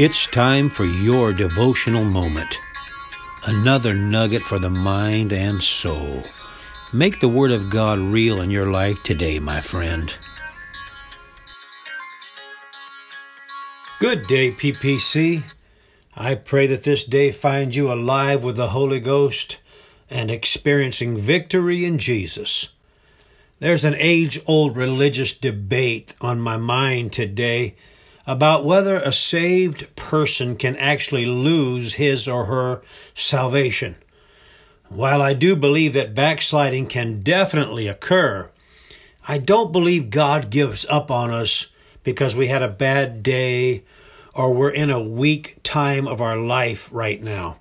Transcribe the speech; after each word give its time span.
It's 0.00 0.26
time 0.26 0.70
for 0.70 0.86
your 0.86 1.34
devotional 1.34 2.06
moment. 2.06 2.58
Another 3.44 3.92
nugget 3.92 4.40
for 4.40 4.58
the 4.58 4.70
mind 4.70 5.30
and 5.30 5.62
soul. 5.62 6.22
Make 6.90 7.20
the 7.20 7.28
Word 7.28 7.50
of 7.50 7.70
God 7.70 7.98
real 7.98 8.40
in 8.40 8.50
your 8.50 8.70
life 8.70 9.02
today, 9.02 9.38
my 9.38 9.60
friend. 9.60 10.16
Good 13.98 14.26
day, 14.26 14.52
PPC. 14.52 15.42
I 16.16 16.34
pray 16.34 16.66
that 16.66 16.84
this 16.84 17.04
day 17.04 17.30
finds 17.30 17.76
you 17.76 17.92
alive 17.92 18.42
with 18.42 18.56
the 18.56 18.68
Holy 18.68 19.00
Ghost 19.00 19.58
and 20.08 20.30
experiencing 20.30 21.18
victory 21.18 21.84
in 21.84 21.98
Jesus. 21.98 22.70
There's 23.58 23.84
an 23.84 23.96
age 23.98 24.40
old 24.46 24.78
religious 24.78 25.36
debate 25.36 26.14
on 26.22 26.40
my 26.40 26.56
mind 26.56 27.12
today 27.12 27.74
about 28.30 28.64
whether 28.64 28.94
a 28.94 29.12
saved 29.12 29.92
person 29.96 30.54
can 30.54 30.76
actually 30.76 31.26
lose 31.26 31.94
his 31.94 32.28
or 32.28 32.44
her 32.44 32.80
salvation. 33.12 33.96
While 34.88 35.20
I 35.20 35.34
do 35.34 35.56
believe 35.56 35.94
that 35.94 36.14
backsliding 36.14 36.86
can 36.86 37.22
definitely 37.22 37.88
occur, 37.88 38.48
I 39.26 39.38
don't 39.38 39.72
believe 39.72 40.10
God 40.10 40.48
gives 40.48 40.86
up 40.88 41.10
on 41.10 41.32
us 41.32 41.66
because 42.04 42.36
we 42.36 42.46
had 42.46 42.62
a 42.62 42.68
bad 42.68 43.24
day 43.24 43.82
or 44.32 44.54
we're 44.54 44.70
in 44.70 44.90
a 44.90 45.02
weak 45.02 45.56
time 45.64 46.06
of 46.06 46.20
our 46.20 46.36
life 46.36 46.88
right 46.92 47.20
now. 47.20 47.56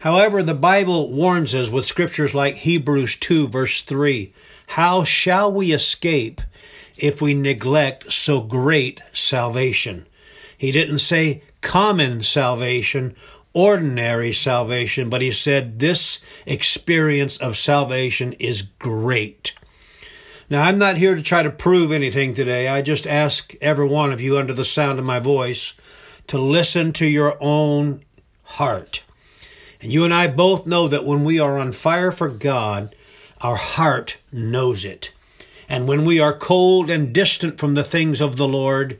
However, 0.00 0.42
the 0.42 0.54
Bible 0.54 1.10
warns 1.10 1.54
us 1.54 1.70
with 1.70 1.84
scriptures 1.84 2.34
like 2.34 2.56
Hebrews 2.56 3.16
2, 3.16 3.48
verse 3.48 3.82
3 3.82 4.32
How 4.68 5.04
shall 5.04 5.52
we 5.52 5.72
escape 5.72 6.40
if 6.98 7.22
we 7.22 7.32
neglect 7.34 8.12
so 8.12 8.40
great 8.40 9.00
salvation. 9.12 10.06
He 10.56 10.72
didn't 10.72 10.98
say 10.98 11.42
common 11.60 12.22
salvation, 12.22 13.14
ordinary 13.54 14.32
salvation, 14.32 15.08
but 15.08 15.22
he 15.22 15.32
said 15.32 15.78
this 15.78 16.18
experience 16.44 17.36
of 17.36 17.56
salvation 17.56 18.32
is 18.34 18.62
great. 18.62 19.54
Now, 20.50 20.62
I'm 20.62 20.78
not 20.78 20.96
here 20.96 21.14
to 21.14 21.22
try 21.22 21.42
to 21.42 21.50
prove 21.50 21.92
anything 21.92 22.34
today. 22.34 22.68
I 22.68 22.82
just 22.82 23.06
ask 23.06 23.54
every 23.60 23.86
one 23.86 24.12
of 24.12 24.20
you 24.20 24.38
under 24.38 24.54
the 24.54 24.64
sound 24.64 24.98
of 24.98 25.04
my 25.04 25.20
voice 25.20 25.78
to 26.26 26.38
listen 26.38 26.92
to 26.94 27.06
your 27.06 27.36
own 27.40 28.02
heart. 28.42 29.02
And 29.80 29.92
you 29.92 30.04
and 30.04 30.12
I 30.12 30.26
both 30.26 30.66
know 30.66 30.88
that 30.88 31.04
when 31.04 31.24
we 31.24 31.38
are 31.38 31.58
on 31.58 31.72
fire 31.72 32.10
for 32.10 32.28
God, 32.28 32.94
our 33.40 33.56
heart 33.56 34.18
knows 34.32 34.84
it. 34.84 35.12
And 35.68 35.86
when 35.86 36.04
we 36.04 36.18
are 36.18 36.32
cold 36.32 36.90
and 36.90 37.12
distant 37.12 37.58
from 37.58 37.74
the 37.74 37.84
things 37.84 38.20
of 38.20 38.36
the 38.36 38.48
Lord, 38.48 38.98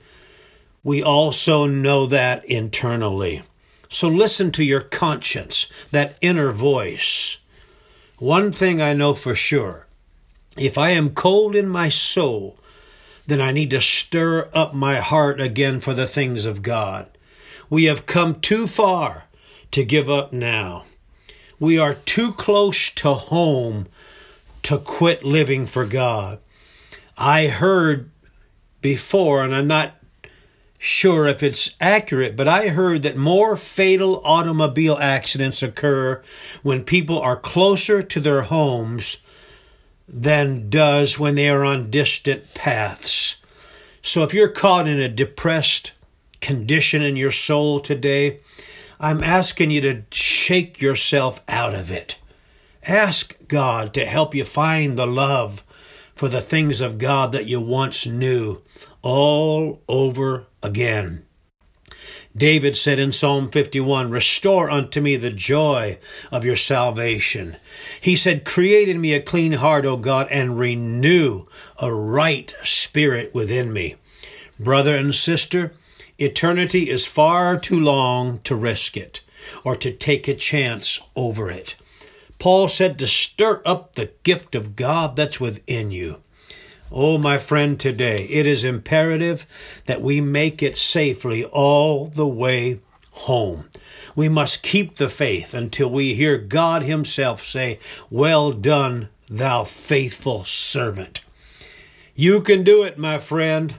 we 0.85 1.03
also 1.03 1.67
know 1.67 2.07
that 2.07 2.45
internally. 2.45 3.43
So 3.89 4.09
listen 4.09 4.53
to 4.53 4.65
your 4.65 4.83
conscience, 4.83 5.67
that 5.91 6.19
inner 6.21 6.53
voice. 6.53 7.39
One 8.19 8.53
thing 8.53 8.81
I 8.81 8.93
know 8.93 9.15
for 9.15 9.35
sure 9.35 9.87
if 10.57 10.77
I 10.77 10.91
am 10.91 11.11
cold 11.11 11.55
in 11.55 11.69
my 11.69 11.89
soul, 11.89 12.57
then 13.29 13.41
I 13.41 13.53
need 13.53 13.71
to 13.71 13.81
stir 13.81 14.49
up 14.53 14.75
my 14.75 14.97
heart 14.97 15.41
again 15.41 15.79
for 15.79 15.95
the 15.95 16.07
things 16.07 16.45
of 16.45 16.63
God. 16.63 17.09
We 17.71 17.85
have 17.85 18.07
come 18.07 18.41
too 18.41 18.67
far 18.67 19.28
to 19.71 19.85
give 19.85 20.09
up 20.09 20.33
now. 20.33 20.85
We 21.61 21.79
are 21.79 21.95
too 21.95 22.33
close 22.33 22.91
to 22.91 23.15
home 23.15 23.87
to 24.63 24.79
quit 24.79 25.25
living 25.25 25.67
for 25.67 25.85
God. 25.85 26.39
I 27.17 27.49
heard 27.49 28.11
before, 28.81 29.43
and 29.43 29.55
I'm 29.55 29.67
not 29.67 29.95
sure 30.79 31.27
if 31.27 31.43
it's 31.43 31.75
accurate, 31.81 32.37
but 32.37 32.47
I 32.47 32.69
heard 32.69 33.03
that 33.03 33.17
more 33.17 33.57
fatal 33.57 34.23
automobile 34.25 34.97
accidents 34.99 35.63
occur 35.63 36.23
when 36.63 36.85
people 36.85 37.19
are 37.19 37.37
closer 37.37 38.03
to 38.03 38.21
their 38.21 38.43
homes 38.43 39.17
than 40.09 40.71
does 40.71 41.19
when 41.19 41.35
they 41.35 41.51
are 41.51 41.65
on 41.65 41.91
distant 41.91 42.55
paths. 42.55 43.37
So 44.01 44.23
if 44.23 44.33
you're 44.33 44.49
caught 44.49 44.89
in 44.89 45.01
a 45.01 45.09
depressed 45.09 45.93
condition 46.41 47.03
in 47.03 47.17
your 47.17 47.33
soul 47.33 47.81
today, 47.81 48.41
I'm 49.01 49.23
asking 49.23 49.71
you 49.71 49.81
to 49.83 50.03
shake 50.11 50.81
yourself 50.81 51.41
out 51.49 51.75
of 51.75 51.91
it. 51.91 52.19
Ask 52.85 53.37
God 53.47 53.95
to 53.95 54.05
help 54.05 54.35
you 54.35 54.45
find 54.45 54.97
the 54.97 55.07
love 55.07 55.63
for 56.15 56.29
the 56.29 56.41
things 56.41 56.81
of 56.81 56.99
God 56.99 57.33
that 57.33 57.47
you 57.47 57.61
once 57.61 58.07
knew 58.07 58.61
all 59.03 59.83
over 59.89 60.47
again. 60.63 61.25
David 62.37 62.77
said 62.77 62.99
in 62.99 63.13
Psalm 63.13 63.51
51, 63.51 64.11
Restore 64.11 64.71
unto 64.71 65.01
me 65.01 65.17
the 65.17 65.31
joy 65.31 65.99
of 66.31 66.45
your 66.45 66.57
salvation. 66.57 67.57
He 68.01 68.17
said, 68.17 68.45
Create 68.45 68.89
in 68.89 69.01
me 69.01 69.15
a 69.15 69.21
clean 69.21 69.53
heart, 69.53 69.85
O 69.85 69.97
God, 69.97 70.29
and 70.31 70.59
renew 70.59 71.47
a 71.81 71.93
right 71.93 72.55
spirit 72.63 73.35
within 73.35 73.73
me. 73.73 73.97
Brother 74.59 74.97
and 74.97 75.15
sister, 75.15 75.73
eternity 76.19 76.91
is 76.91 77.07
far 77.07 77.59
too 77.59 77.79
long 77.79 78.41
to 78.41 78.55
risk 78.55 78.97
it 78.97 79.21
or 79.65 79.77
to 79.77 79.93
take 79.93 80.29
a 80.29 80.35
chance 80.35 81.01
over 81.17 81.51
it. 81.51 81.77
Paul 82.39 82.69
said 82.69 82.99
to 82.99 83.07
stir 83.07 83.63
up 83.65 83.95
the 83.95 84.11
gift 84.23 84.55
of 84.55 84.77
God 84.77 85.17
that's 85.17 85.41
within 85.41 85.91
you. 85.91 86.23
Oh, 86.91 87.19
my 87.19 87.37
friend, 87.37 87.79
today 87.79 88.27
it 88.31 88.47
is 88.47 88.65
imperative 88.65 89.47
that 89.87 90.01
we 90.01 90.21
make 90.21 90.63
it 90.63 90.77
safely 90.77 91.45
all 91.45 92.07
the 92.07 92.27
way 92.27 92.81
home. 93.11 93.69
We 94.17 94.29
must 94.29 94.63
keep 94.63 94.95
the 94.95 95.09
faith 95.09 95.53
until 95.53 95.91
we 95.91 96.15
hear 96.15 96.39
God 96.39 96.83
Himself 96.83 97.43
say, 97.43 97.79
Well 98.11 98.53
done, 98.53 99.11
thou 99.29 99.65
faithful 99.65 100.45
servant. 100.45 101.25
You 102.15 102.41
can 102.41 102.63
do 102.65 102.83
it, 102.83 102.99
my 102.99 103.19
friend, 103.19 103.77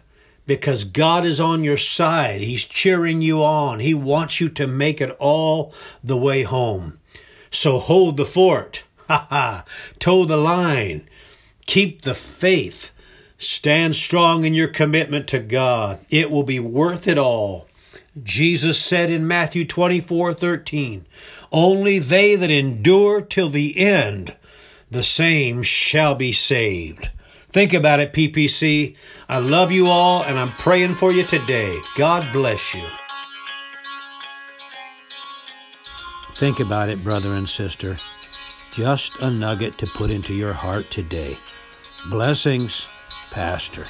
because 0.49 0.83
God 0.83 1.25
is 1.25 1.39
on 1.39 1.63
your 1.63 1.77
side. 1.77 2.41
He's 2.41 2.65
cheering 2.65 3.21
you 3.21 3.43
on. 3.43 3.79
He 3.79 3.93
wants 3.93 4.41
you 4.41 4.49
to 4.49 4.65
make 4.65 4.99
it 4.99 5.15
all 5.19 5.71
the 6.03 6.17
way 6.17 6.41
home. 6.41 6.99
So 7.51 7.77
hold 7.77 8.17
the 8.17 8.25
fort. 8.25 8.83
Ha 9.09 9.25
ha. 9.31 9.65
Toe 9.97 10.23
the 10.25 10.37
line. 10.37 11.07
Keep 11.65 12.03
the 12.03 12.13
faith. 12.13 12.91
Stand 13.39 13.95
strong 13.95 14.45
in 14.45 14.53
your 14.53 14.67
commitment 14.67 15.27
to 15.29 15.39
God. 15.39 15.99
It 16.11 16.29
will 16.29 16.43
be 16.43 16.59
worth 16.59 17.07
it 17.07 17.17
all. 17.17 17.67
Jesus 18.21 18.79
said 18.79 19.09
in 19.09 19.27
Matthew 19.27 19.65
24 19.65 20.35
13, 20.35 21.07
Only 21.51 21.97
they 21.97 22.35
that 22.35 22.51
endure 22.51 23.19
till 23.21 23.49
the 23.49 23.79
end, 23.79 24.35
the 24.91 25.01
same 25.01 25.63
shall 25.63 26.13
be 26.13 26.31
saved. 26.33 27.09
Think 27.51 27.73
about 27.73 27.99
it, 27.99 28.13
PPC. 28.13 28.95
I 29.27 29.39
love 29.39 29.71
you 29.71 29.87
all, 29.87 30.23
and 30.23 30.37
I'm 30.37 30.51
praying 30.51 30.95
for 30.95 31.11
you 31.11 31.23
today. 31.23 31.75
God 31.97 32.27
bless 32.31 32.75
you. 32.75 32.87
Think 36.35 36.59
about 36.59 36.89
it, 36.89 37.03
brother 37.03 37.33
and 37.33 37.49
sister. 37.49 37.97
Just 38.71 39.21
a 39.21 39.31
nugget 39.31 39.77
to 39.79 39.87
put 39.87 40.11
into 40.11 40.33
your 40.33 40.53
heart 40.53 40.89
today. 40.91 41.37
Blessings, 42.09 42.87
Pastor. 43.31 43.85